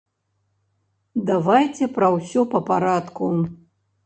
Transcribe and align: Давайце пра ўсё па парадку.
Давайце 1.29 1.89
пра 1.99 2.07
ўсё 2.17 2.41
па 2.55 2.63
парадку. 2.71 3.31